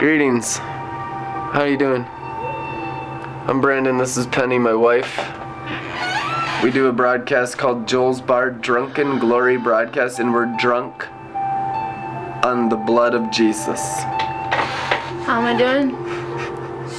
[0.00, 0.56] Greetings.
[0.56, 2.06] How are you doing?
[3.46, 3.98] I'm Brandon.
[3.98, 5.18] This is Penny, my wife.
[6.64, 11.06] We do a broadcast called Joel's Bar Drunken Glory Broadcast, and we're drunk
[12.46, 13.78] on the blood of Jesus.
[15.26, 15.90] How am I doing?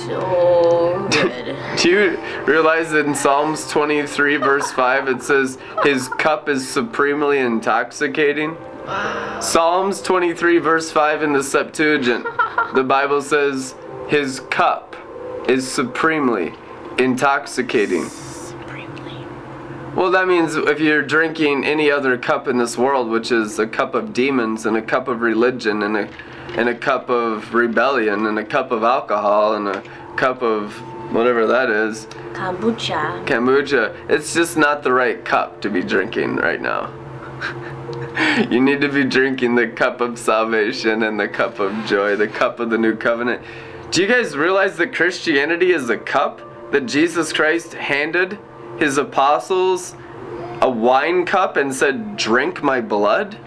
[0.05, 1.57] So good.
[1.81, 7.39] Do you realize that in Psalms 23, verse 5, it says, His cup is supremely
[7.39, 8.55] intoxicating?
[9.41, 12.25] Psalms 23, verse 5 in the Septuagint,
[12.73, 13.75] the Bible says,
[14.07, 14.95] His cup
[15.47, 16.53] is supremely
[16.97, 18.07] intoxicating.
[18.09, 19.25] Supremely.
[19.95, 23.67] Well, that means if you're drinking any other cup in this world, which is a
[23.67, 26.09] cup of demons and a cup of religion and a
[26.57, 29.81] and a cup of rebellion and a cup of alcohol and a
[30.17, 30.73] cup of
[31.13, 33.25] whatever that is, Kombucha.
[33.25, 36.91] kombucha, it's just not the right cup to be drinking right now.
[38.49, 42.27] you need to be drinking the cup of salvation and the cup of joy, the
[42.27, 43.41] cup of the new covenant.
[43.91, 46.41] Do you guys realize that Christianity is a cup
[46.71, 48.39] that Jesus Christ handed
[48.79, 49.95] his apostles
[50.61, 53.37] a wine cup and said, Drink my blood?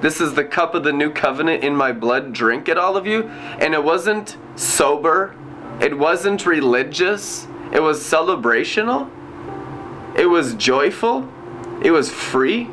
[0.00, 2.32] This is the cup of the new covenant in my blood.
[2.32, 3.24] Drink it, all of you.
[3.58, 5.34] And it wasn't sober,
[5.80, 9.10] it wasn't religious, it was celebrational,
[10.16, 11.28] it was joyful,
[11.82, 12.70] it was free.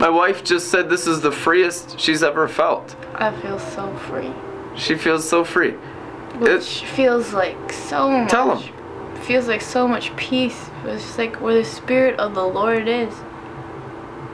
[0.00, 2.96] My wife just said this is the freest she's ever felt.
[3.16, 4.32] I feel so free.
[4.74, 5.72] She feels so free.
[6.38, 8.30] Which feels like so much.
[8.30, 8.62] Tell 'em.
[9.24, 10.70] Feels like so much peace.
[10.86, 13.14] It's just like where the spirit of the Lord is.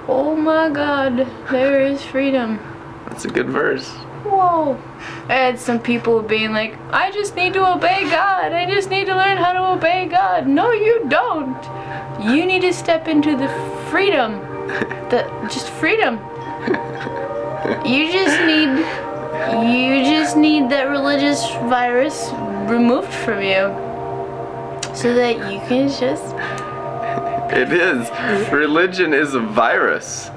[0.07, 2.61] Oh my God, there is freedom.
[3.09, 3.89] That's a good verse.
[4.23, 4.79] Whoa.
[5.29, 8.53] I had some people being like, I just need to obey God.
[8.53, 10.47] I just need to learn how to obey God.
[10.47, 11.59] No, you don't.
[12.23, 13.49] You need to step into the
[13.91, 14.56] freedom.
[15.11, 16.19] The just freedom.
[17.85, 18.85] You just need
[19.67, 22.31] you just need that religious virus
[22.71, 23.73] removed from you.
[24.95, 26.35] So that you can just
[27.53, 28.11] It is.
[28.51, 30.31] Religion is a virus.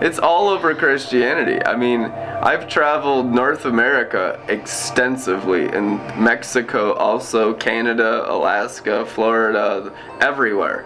[0.00, 1.64] It's all over Christianity.
[1.64, 10.84] I mean, I've traveled North America extensively, and Mexico also, Canada, Alaska, Florida, everywhere.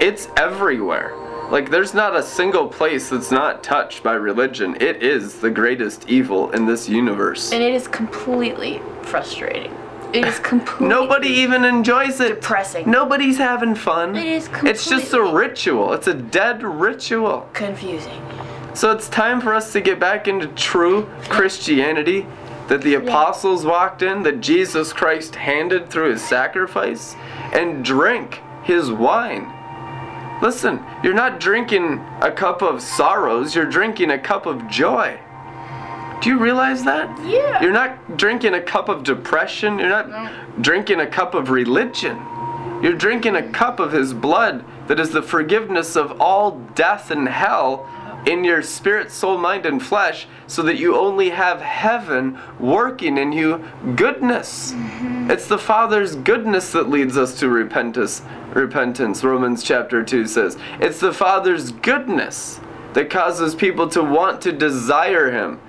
[0.00, 1.12] It's everywhere.
[1.52, 4.74] Like, there's not a single place that's not touched by religion.
[4.80, 7.52] It is the greatest evil in this universe.
[7.52, 9.70] and it is completely frustrating.
[10.14, 12.36] It is completely Nobody even enjoys it.
[12.36, 12.90] depressing.
[12.90, 14.16] Nobody's having fun.
[14.16, 14.70] It is completely.
[14.70, 15.92] It's just a ritual.
[15.92, 17.46] It's a dead ritual.
[17.52, 18.22] confusing.
[18.72, 22.26] So it's time for us to get back into true Christianity
[22.68, 27.14] that the apostles walked in, that Jesus Christ handed through his sacrifice,
[27.52, 29.52] and drink his wine.
[30.42, 35.18] Listen, you're not drinking a cup of sorrows, you're drinking a cup of joy.
[36.20, 37.08] Do you realize that?
[37.24, 37.62] Yeah.
[37.62, 42.16] You're not drinking a cup of depression, you're not drinking a cup of religion.
[42.82, 47.28] You're drinking a cup of his blood that is the forgiveness of all death and
[47.28, 47.88] hell
[48.26, 53.32] in your spirit, soul, mind, and flesh, so that you only have heaven working in
[53.32, 53.64] you
[53.96, 54.72] goodness.
[54.72, 55.30] Mm-hmm.
[55.30, 58.22] It's the Father's goodness that leads us to repentance.
[58.54, 60.58] Repentance, Romans chapter 2 says.
[60.80, 62.60] It's the Father's goodness
[62.92, 65.60] that causes people to want to desire him.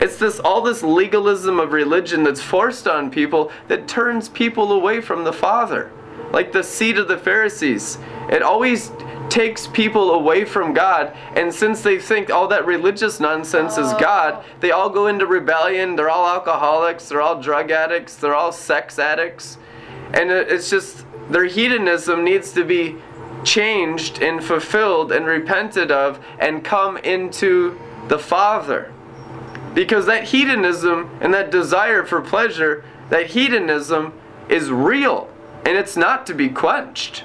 [0.00, 5.00] It's this all this legalism of religion that's forced on people that turns people away
[5.00, 5.92] from the Father.
[6.32, 7.98] Like the seed of the Pharisees.
[8.28, 8.90] It always
[9.28, 13.98] takes people away from God, and since they think all that religious nonsense is oh.
[13.98, 15.96] God, they all go into rebellion.
[15.96, 19.58] They're all alcoholics, they're all drug addicts, they're all sex addicts.
[20.12, 22.96] And it's just their hedonism needs to be
[23.44, 28.92] changed and fulfilled and repented of and come into the Father.
[29.74, 34.12] Because that hedonism and that desire for pleasure, that hedonism
[34.48, 35.28] is real
[35.64, 37.24] and it's not to be quenched.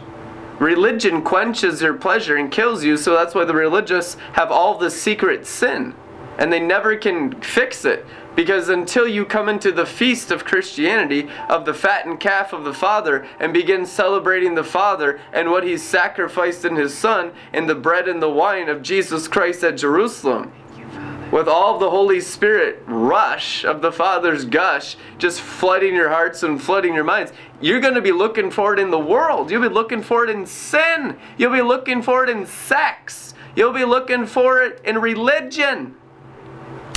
[0.59, 5.01] Religion quenches your pleasure and kills you, so that's why the religious have all this
[5.01, 5.93] secret sin
[6.37, 8.05] and they never can fix it.
[8.39, 12.73] Because until you come into the feast of Christianity, of the fattened calf of the
[12.73, 17.75] Father, and begin celebrating the Father and what He's sacrificed in His Son, in the
[17.75, 20.53] bread and the wine of Jesus Christ at Jerusalem,
[21.33, 26.63] with all the Holy Spirit rush of the Father's gush just flooding your hearts and
[26.63, 29.51] flooding your minds, you're going to be looking for it in the world.
[29.51, 31.17] You'll be looking for it in sin.
[31.37, 33.33] You'll be looking for it in sex.
[33.53, 35.97] You'll be looking for it in religion.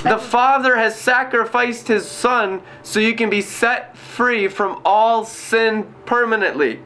[0.03, 5.95] The Father has sacrificed His Son so you can be set free from all sin
[6.07, 6.81] permanently.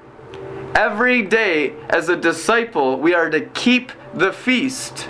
[0.74, 5.08] Every day, as a disciple, we are to keep the feast.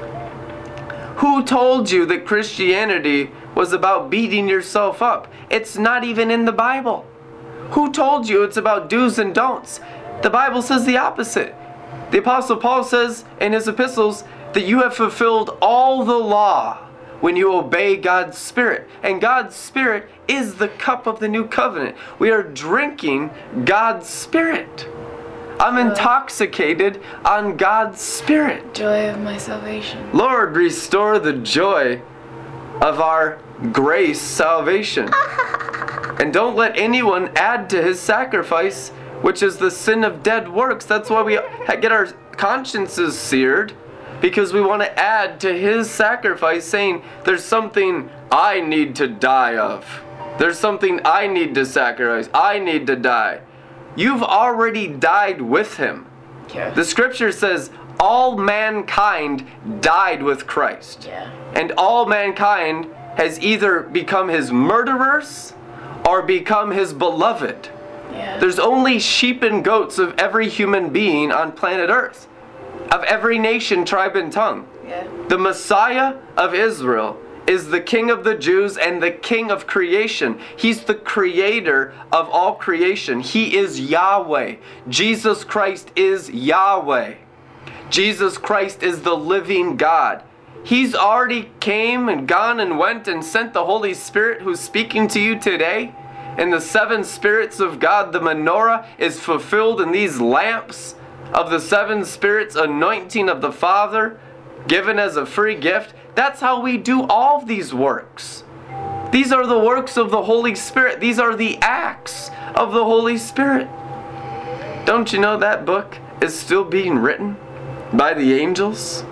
[1.17, 5.33] Who told you that Christianity was about beating yourself up.
[5.51, 7.07] It's not even in the Bible.
[7.71, 9.81] Who told you it's about do's and don'ts?
[10.23, 11.55] The Bible says the opposite.
[12.11, 14.23] The Apostle Paul says in his epistles
[14.53, 16.86] that you have fulfilled all the law
[17.21, 18.89] when you obey God's Spirit.
[19.03, 21.97] And God's Spirit is the cup of the new covenant.
[22.19, 23.31] We are drinking
[23.65, 24.89] God's Spirit.
[25.59, 28.75] I'm intoxicated on God's Spirit.
[28.75, 30.11] Joy of my salvation.
[30.13, 32.03] Lord, restore the joy
[32.83, 33.39] of our
[33.73, 35.11] grace salvation.
[36.21, 38.91] and don't let anyone add to his sacrifice,
[39.23, 40.85] which is the sin of dead works.
[40.85, 43.73] That's why we get our consciences seared,
[44.21, 49.57] because we want to add to his sacrifice, saying, There's something I need to die
[49.57, 50.03] of.
[50.39, 52.29] There's something I need to sacrifice.
[52.35, 53.41] I need to die.
[53.95, 56.07] You've already died with him.
[56.55, 56.71] Yeah.
[56.71, 59.47] The scripture says, all mankind
[59.81, 61.07] died with Christ.
[61.07, 61.31] Yeah.
[61.55, 62.87] And all mankind
[63.17, 65.55] has either become his murderers
[66.07, 67.71] or become his beloved.
[68.13, 68.39] Yeah.
[68.39, 72.29] There's only sheep and goats of every human being on planet Earth,
[72.93, 74.69] of every nation, tribe, and tongue.
[74.87, 75.07] yeah.
[75.29, 80.39] The Messiah of Israel is the King of the Jews and the King of creation.
[80.57, 83.21] He's the creator of all creation.
[83.21, 84.57] He is Yahweh.
[84.89, 87.15] Jesus Christ is Yahweh.
[87.89, 90.23] Jesus Christ is the living God.
[90.65, 95.21] He's already came and gone and went and sent the Holy Spirit who's speaking to
[95.21, 95.95] you today.
[96.37, 100.97] And the seven spirits of God, the menorah, is fulfilled in these lamps
[101.33, 104.19] of the seven spirits anointing of the Father,
[104.69, 105.95] given as a free gift.
[106.15, 108.45] That's how we do all these works.
[109.13, 111.01] These are the works of the Holy Spirit.
[111.01, 113.69] These are the acts of the Holy Spirit.
[114.85, 117.37] Don't you know that book is still being written
[117.93, 119.05] by the angels?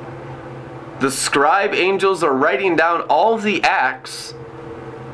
[1.00, 4.34] The scribe angels are writing down all the acts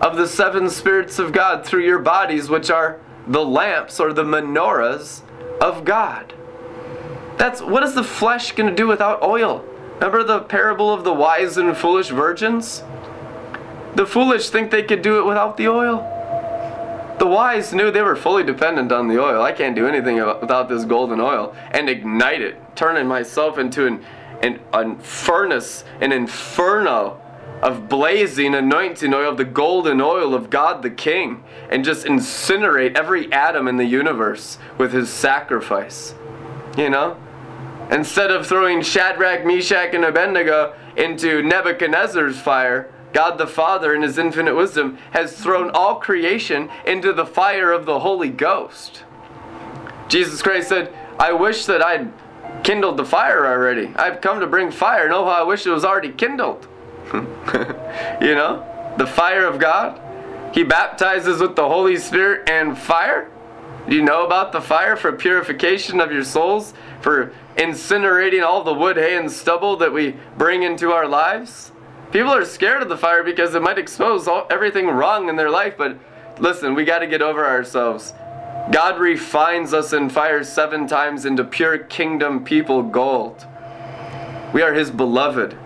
[0.01, 4.25] of the seven spirits of God through your bodies, which are the lamps or the
[4.25, 5.23] menorahs
[5.61, 6.33] of God.
[7.41, 9.65] That's what is the flesh going to do without oil?
[9.95, 12.83] Remember the parable of the wise and foolish virgins?
[13.95, 17.17] The foolish think they could do it without the oil.
[17.19, 19.41] The wise knew they were fully dependent on the oil.
[19.41, 24.05] I can't do anything without this golden oil and ignite it, turning myself into an,
[24.43, 27.23] an, an furnace, an inferno
[27.63, 33.33] of blazing anointing oil, the golden oil of God the King, and just incinerate every
[33.33, 36.15] atom in the universe with his sacrifice.
[36.77, 37.17] You know?
[37.91, 44.19] Instead of throwing Shadrach, Meshach, and Abednego into Nebuchadnezzar's fire, God the Father, in his
[44.19, 49.03] infinite wisdom, has thrown all creation into the fire of the Holy Ghost.
[50.09, 52.13] Jesus Christ said, I wish that I'd
[52.63, 53.93] kindled the fire already.
[53.97, 55.09] I've come to bring fire.
[55.09, 56.67] No, oh, how I wish it was already kindled.
[57.13, 60.01] you know, the fire of God.
[60.55, 63.31] He baptizes with the Holy Spirit and fire.
[63.89, 66.75] Do you know about the fire for purification of your souls?
[67.01, 71.73] For incinerating all the wood, hay, and stubble that we bring into our lives?
[72.13, 75.51] People are scared of the fire because it might expose all, everything wrong in their
[75.51, 75.97] life, but
[76.41, 78.13] listen, we got to get over ourselves.
[78.73, 83.47] God refines us in fire seven times into pure kingdom people gold.
[84.53, 85.57] We are His beloved.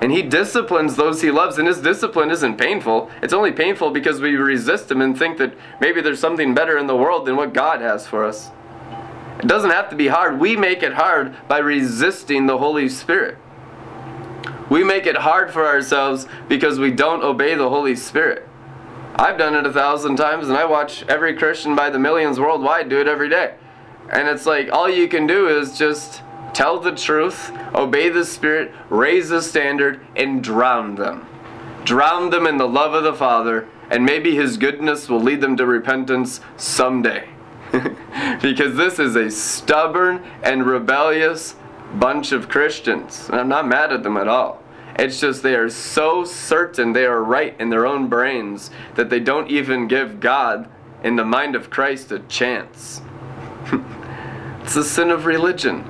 [0.00, 3.10] And He disciplines those He loves, and His discipline isn't painful.
[3.22, 6.86] It's only painful because we resist Him and think that maybe there's something better in
[6.86, 8.50] the world than what God has for us.
[9.38, 10.40] It doesn't have to be hard.
[10.40, 13.38] We make it hard by resisting the Holy Spirit.
[14.68, 18.48] We make it hard for ourselves because we don't obey the Holy Spirit.
[19.14, 22.88] I've done it a thousand times, and I watch every Christian by the millions worldwide
[22.88, 23.54] do it every day.
[24.10, 28.72] And it's like all you can do is just tell the truth, obey the Spirit,
[28.90, 31.26] raise the standard, and drown them.
[31.84, 35.56] Drown them in the love of the Father, and maybe His goodness will lead them
[35.56, 37.28] to repentance someday.
[38.40, 41.56] Because this is a stubborn and rebellious
[41.94, 43.28] bunch of Christians.
[43.28, 44.62] And I'm not mad at them at all.
[44.98, 49.20] It's just they are so certain they are right in their own brains that they
[49.20, 50.68] don't even give God
[51.02, 53.02] in the mind of Christ a chance.
[54.62, 55.84] it's the sin of religion.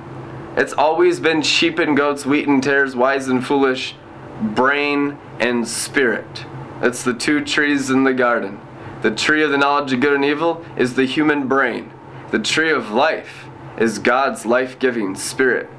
[0.57, 3.95] It's always been sheep and goats, wheat and tares, wise and foolish,
[4.41, 6.45] brain and spirit.
[6.81, 8.59] It's the two trees in the garden.
[9.01, 11.91] The tree of the knowledge of good and evil is the human brain.
[12.29, 13.45] The tree of life
[13.77, 15.69] is God's life giving spirit,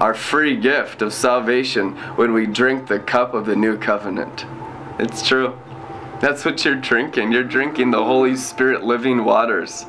[0.00, 4.44] our free gift of salvation when we drink the cup of the new covenant.
[4.98, 5.56] It's true.
[6.20, 7.30] That's what you're drinking.
[7.30, 9.86] You're drinking the Holy Spirit living waters.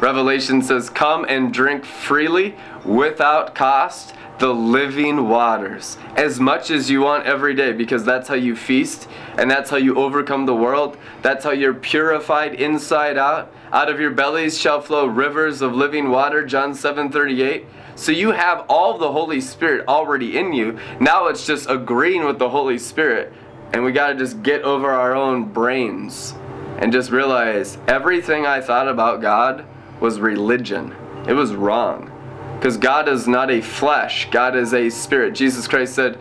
[0.00, 7.02] Revelation says, Come and drink freely without cost the living waters as much as you
[7.02, 10.96] want every day because that's how you feast and that's how you overcome the world.
[11.20, 13.52] That's how you're purified inside out.
[13.72, 17.66] Out of your bellies shall flow rivers of living water, John 7 38.
[17.94, 20.78] So you have all the Holy Spirit already in you.
[20.98, 23.32] Now it's just agreeing with the Holy Spirit.
[23.72, 26.34] And we got to just get over our own brains
[26.78, 29.64] and just realize everything I thought about God
[30.00, 30.94] was religion.
[31.28, 32.10] It was wrong.
[32.56, 35.34] Because God is not a flesh, God is a spirit.
[35.34, 36.18] Jesus Christ said,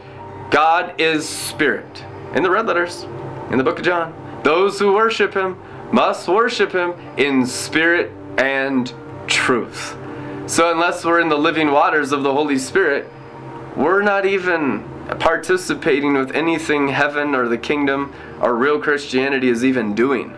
[0.51, 2.03] God is spirit.
[2.36, 3.06] In the red letters,
[3.50, 4.13] in the book of John.
[4.44, 5.58] Those who worship him
[5.91, 8.93] must worship him in spirit and
[9.27, 9.96] truth.
[10.48, 13.08] So, unless we're in the living waters of the Holy Spirit,
[13.75, 14.84] we're not even
[15.19, 20.38] participating with anything heaven or the kingdom or real Christianity is even doing.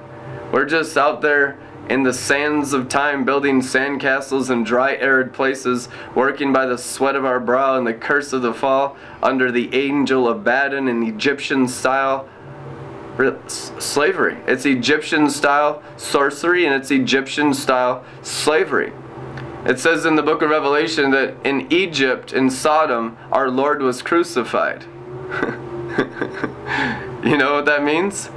[0.51, 1.57] We're just out there
[1.89, 7.15] in the sands of time, building sandcastles in dry, arid places, working by the sweat
[7.15, 11.03] of our brow and the curse of the fall, under the angel of Abaddon in
[11.03, 12.29] Egyptian style
[13.47, 14.37] slavery.
[14.47, 18.93] It's Egyptian style sorcery and it's Egyptian style slavery.
[19.65, 24.01] It says in the book of Revelation that in Egypt, in Sodom, our Lord was
[24.01, 24.83] crucified.
[27.23, 28.29] you know what that means?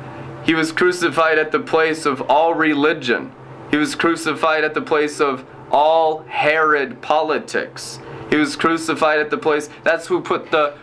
[0.44, 3.32] He was crucified at the place of all religion.
[3.70, 7.98] He was crucified at the place of all Herod politics.
[8.28, 10.76] He was crucified at the place, that's who put the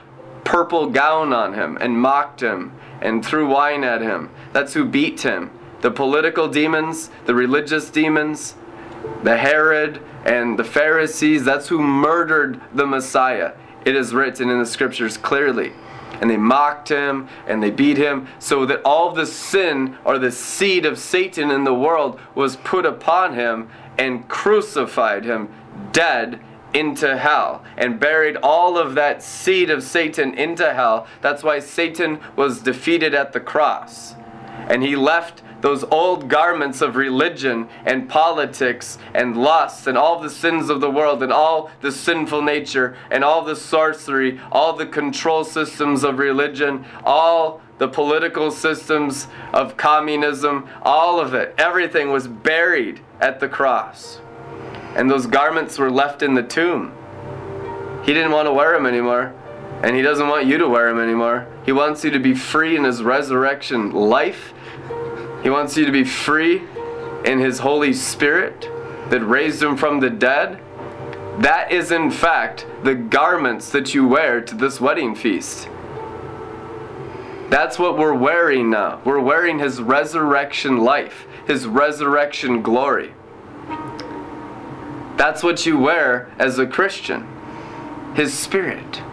[0.44, 4.30] purple gown on him and mocked him and threw wine at him.
[4.54, 5.52] That's who beat him.
[5.82, 8.56] The political demons, the religious demons,
[9.24, 13.54] the Herod and the Pharisees, that's who murdered the Messiah.
[13.86, 15.74] It is written in the scriptures clearly
[16.22, 20.32] and they mocked him and they beat him so that all the sin or the
[20.32, 25.50] seed of Satan in the world was put upon him and crucified him
[25.92, 26.40] dead
[26.74, 31.08] into hell and buried all of that seed of Satan into hell.
[31.22, 34.16] That's why Satan was defeated at the cross.
[34.70, 40.30] And he left those old garments of religion and politics and lust and all the
[40.30, 44.86] sins of the world and all the sinful nature and all the sorcery, all the
[44.86, 52.28] control systems of religion, all the political systems of communism, all of it, everything was
[52.28, 54.20] buried at the cross.
[54.96, 56.94] And those garments were left in the tomb.
[58.06, 59.34] He didn't want to wear them anymore.
[59.84, 61.48] And he doesn't want you to wear them anymore.
[61.66, 64.54] He wants you to be free in his resurrection life
[65.44, 66.62] he wants you to be free
[67.26, 68.70] in His Holy Spirit
[69.10, 70.60] that raised Him from the dead.
[71.40, 75.68] That is, in fact, the garments that you wear to this wedding feast.
[77.50, 79.02] That's what we're wearing now.
[79.04, 83.14] We're wearing His resurrection life, His resurrection glory.
[85.22, 87.28] That's what you wear as a Christian
[88.16, 89.04] His Spirit,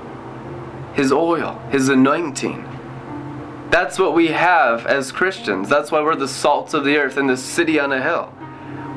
[0.94, 2.66] His oil, His anointing.
[3.68, 5.68] That's what we have as Christians.
[5.68, 8.32] That's why we're the salt of the earth and the city on a hill.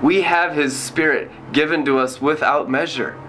[0.02, 3.20] We have His Spirit given to us without measure.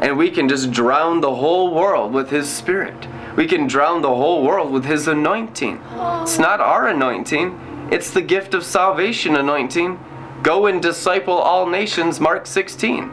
[0.00, 3.06] And we can just drown the whole world with His Spirit.
[3.36, 5.80] We can drown the whole world with His anointing.
[6.22, 10.00] It's not our anointing, it's the gift of salvation anointing.
[10.42, 13.10] Go and disciple all nations, Mark 16.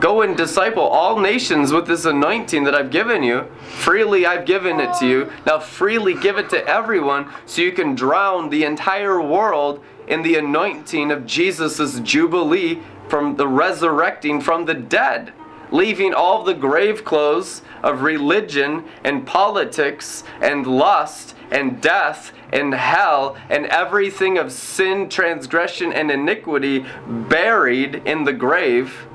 [0.00, 3.48] Go and disciple all nations with this anointing that I've given you.
[3.68, 5.32] Freely I've given it to you.
[5.44, 10.36] Now freely give it to everyone so you can drown the entire world in the
[10.36, 15.32] anointing of Jesus' jubilee from the resurrecting from the dead,
[15.72, 23.36] leaving all the grave clothes of religion and politics and lust and death and hell
[23.48, 29.06] and everything of sin, transgression, and iniquity buried in the grave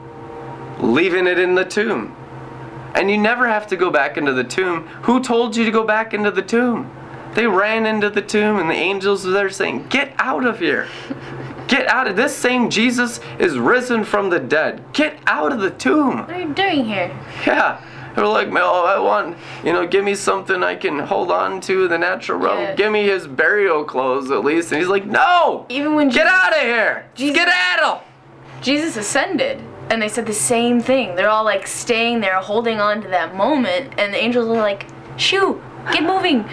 [0.80, 2.16] leaving it in the tomb.
[2.94, 4.88] And you never have to go back into the tomb.
[5.04, 6.92] Who told you to go back into the tomb?
[7.34, 10.88] They ran into the tomb, and the angels were there saying, Get out of here.
[11.68, 14.84] Get out of this same Jesus is risen from the dead.
[14.94, 16.20] Get out of the tomb.
[16.20, 17.12] What are you doing here?
[17.46, 17.84] Yeah.
[18.16, 21.88] They're like, oh, I want, you know, give me something I can hold on to
[21.88, 22.60] the natural realm.
[22.60, 22.76] Yeah.
[22.76, 24.72] Give me his burial clothes at least.
[24.72, 25.66] And he's like, no.
[25.70, 27.06] Even when get Jesus, out of here.
[27.14, 28.04] Jesus, Skedaddle.
[28.62, 31.16] Jesus ascended and they said the same thing.
[31.16, 34.88] They're all like staying there, holding on to that moment, and the angels are like,
[35.18, 36.46] "Shoo, get moving!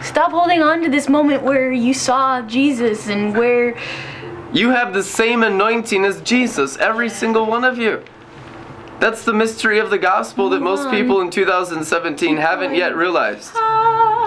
[0.00, 3.76] Stop holding on to this moment where you saw Jesus and where."
[4.52, 8.02] You have the same anointing as Jesus, every single one of you.
[9.02, 13.50] That's the mystery of the gospel that most people in 2017 haven't yet realized.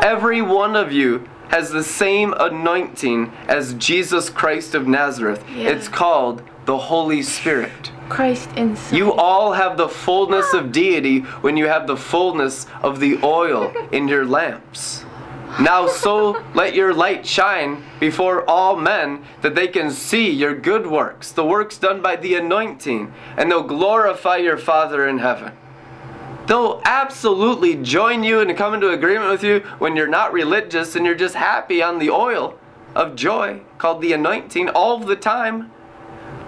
[0.04, 5.46] Every one of you has the same anointing as Jesus Christ of Nazareth.
[5.56, 5.70] Yeah.
[5.70, 7.94] It's called the Holy Spirit.
[8.10, 8.98] Christ inside.
[8.98, 13.72] You all have the fullness of deity when you have the fullness of the oil
[13.94, 15.06] in your lamps.
[15.60, 20.86] Now, so let your light shine before all men that they can see your good
[20.86, 25.54] works, the works done by the anointing, and they'll glorify your Father in heaven.
[26.48, 31.06] They'll absolutely join you and come into agreement with you when you're not religious and
[31.06, 32.60] you're just happy on the oil
[32.94, 35.72] of joy called the anointing all the time.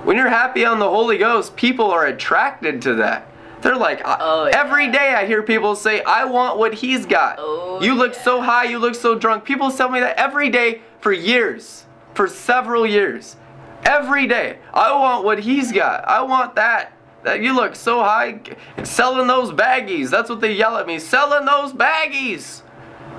[0.03, 3.26] When you're happy on the Holy Ghost, people are attracted to that.
[3.61, 4.59] They're like, Oh, yeah.
[4.59, 7.37] every day I hear people say, I want what he's got.
[7.39, 8.23] Oh, you look yeah.
[8.23, 9.45] so high, you look so drunk.
[9.45, 13.35] People tell me that every day for years, for several years.
[13.83, 14.57] Every day.
[14.73, 16.07] I want what he's got.
[16.07, 16.93] I want that.
[17.23, 18.39] That you look so high.
[18.83, 20.09] Selling those baggies.
[20.09, 20.99] That's what they yell at me.
[20.99, 22.61] Selling those baggies.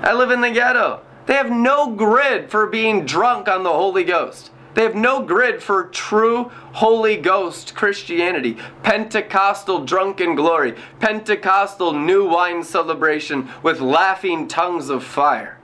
[0.01, 1.01] I live in the ghetto.
[1.25, 4.51] They have no grid for being drunk on the Holy Ghost.
[4.79, 8.57] They have no grid for true Holy Ghost Christianity.
[8.81, 10.73] Pentecostal drunken glory.
[11.01, 15.59] Pentecostal new wine celebration with laughing tongues of fire.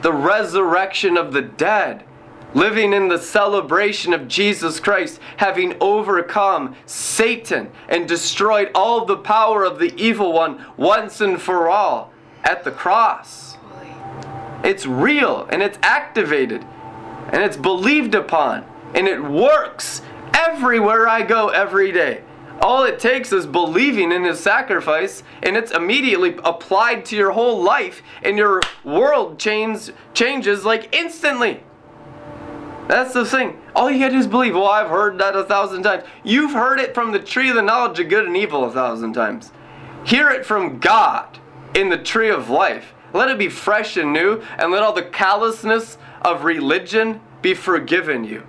[0.00, 2.02] The resurrection of the dead.
[2.52, 9.62] Living in the celebration of Jesus Christ, having overcome Satan and destroyed all the power
[9.62, 13.56] of the evil one once and for all at the cross.
[14.64, 16.66] It's real and it's activated
[17.30, 18.64] and it's believed upon
[18.94, 20.02] and it works
[20.34, 22.22] everywhere I go every day.
[22.60, 27.62] All it takes is believing in his sacrifice and it's immediately applied to your whole
[27.62, 31.62] life and your world change, changes like instantly.
[32.88, 33.60] That's the thing.
[33.74, 34.54] All you gotta do is believe.
[34.54, 36.04] Well, I've heard that a thousand times.
[36.24, 39.14] You've heard it from the tree of the knowledge of good and evil a thousand
[39.14, 39.50] times.
[40.04, 41.38] Hear it from God
[41.74, 42.92] in the tree of life.
[43.14, 48.24] Let it be fresh and new, and let all the callousness of religion be forgiven
[48.24, 48.46] you.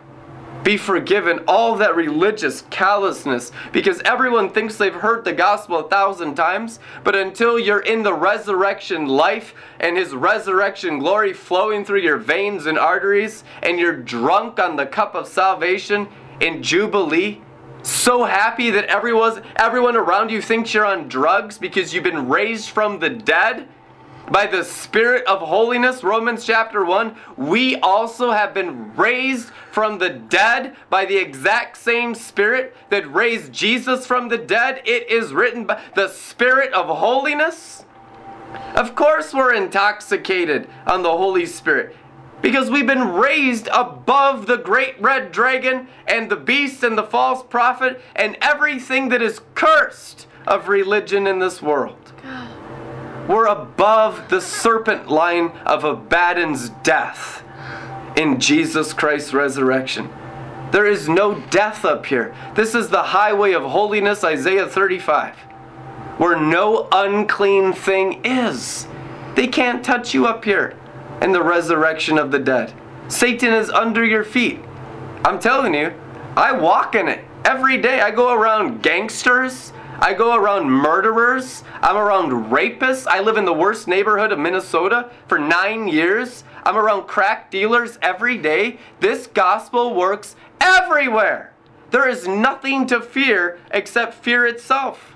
[0.64, 6.36] Be forgiven all that religious callousness because everyone thinks they've heard the gospel a thousand
[6.36, 12.18] times, but until you're in the resurrection life and his resurrection glory flowing through your
[12.18, 16.08] veins and arteries, and you're drunk on the cup of salvation
[16.40, 17.42] in Jubilee,
[17.82, 22.70] so happy that everyone, everyone around you thinks you're on drugs because you've been raised
[22.70, 23.68] from the dead
[24.32, 30.10] by the Spirit of holiness, Romans chapter 1, we also have been raised from the
[30.10, 34.82] dead by the exact same Spirit that raised Jesus from the dead.
[34.86, 37.86] It is written by the Spirit of holiness.
[38.76, 41.96] Of course, we're intoxicated on the Holy Spirit
[42.42, 47.42] because we've been raised above the great red dragon and the beast and the false
[47.42, 52.12] prophet and everything that is cursed of religion in this world.
[53.28, 57.44] We're above the serpent line of Abaddon's death
[58.18, 60.10] in Jesus Christ's resurrection.
[60.72, 62.36] There is no death up here.
[62.56, 65.36] This is the highway of holiness, Isaiah 35,
[66.18, 68.88] where no unclean thing is.
[69.36, 70.78] They can't touch you up here
[71.22, 72.74] in the resurrection of the dead.
[73.08, 74.60] Satan is under your feet.
[75.24, 75.94] I'm telling you,
[76.36, 78.02] I walk in it every day.
[78.02, 79.72] I go around gangsters.
[80.04, 81.64] I go around murderers.
[81.82, 83.08] I'm around rapists.
[83.08, 86.44] I live in the worst neighborhood of Minnesota for nine years.
[86.66, 88.80] I'm around crack dealers every day.
[89.00, 91.54] This gospel works everywhere.
[91.92, 95.16] There is nothing to fear except fear itself.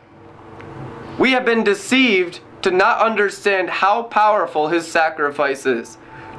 [1.19, 5.97] We have been deceived to not understand how powerful his sacrifice is.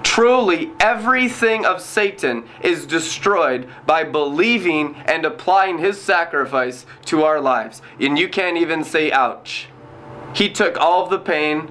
[0.09, 7.83] Truly, everything of Satan is destroyed by believing and applying his sacrifice to our lives.
[8.01, 9.69] And you can't even say, ouch.
[10.35, 11.71] He took all of the pain.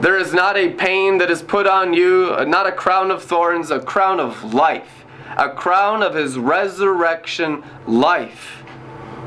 [0.00, 3.70] There is not a pain that is put on you, not a crown of thorns,
[3.70, 5.04] a crown of life,
[5.36, 8.64] a crown of his resurrection life.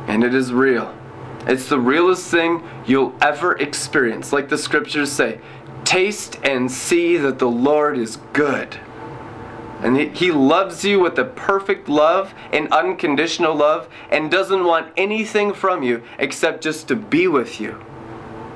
[0.08, 0.94] And it is real.
[1.46, 4.34] It's the realest thing you'll ever experience.
[4.34, 5.40] Like the scriptures say,
[5.94, 8.80] taste and see that the Lord is good.
[9.84, 15.54] And he, loves you with a perfect love and unconditional love and doesn't want anything
[15.54, 17.80] from you except just to be with you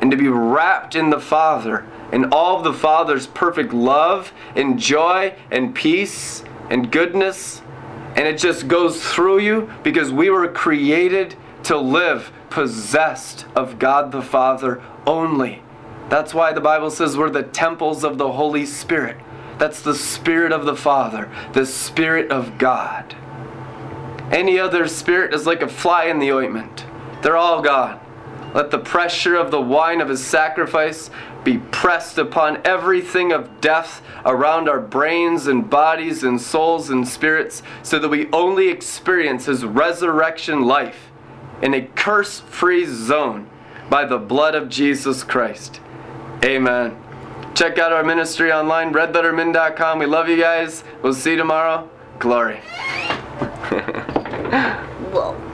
[0.02, 4.80] and to be wrapped in the Father and all of the Father's perfect love and
[4.80, 7.62] joy and peace and goodness.
[8.15, 14.12] And it just goes through you because we were created to live possessed of God
[14.12, 15.62] the Father only.
[16.10, 19.17] That's why the Bible says we're the temples of the Holy Spirit.
[19.58, 23.15] That's the Spirit of the Father, the Spirit of God.
[24.32, 26.86] Any other spirit is like a fly in the ointment.
[27.22, 28.00] They're all gone.
[28.54, 31.10] Let the pressure of the wine of his sacrifice
[31.43, 37.63] be pressed upon everything of death around our brains and bodies and souls and spirits,
[37.84, 41.10] so that we only experience his resurrection life
[41.62, 43.50] in a curse free zone
[43.89, 45.80] by the blood of Jesus Christ.
[46.43, 46.95] Amen.
[47.56, 50.00] Check out our ministry online, redlettermin.com.
[50.00, 50.84] We love you guys.
[51.02, 51.89] We'll see you tomorrow.
[52.19, 52.58] Glory.
[55.12, 55.46] Whoa.